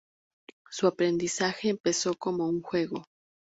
[0.71, 3.05] Su aprendizaje empezó como un juego.